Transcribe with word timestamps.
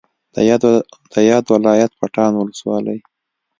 د 1.13 1.15
یاد 1.29 1.45
ولایت 1.53 1.91
پټان 1.99 2.31
ولسوالۍ 2.35 2.99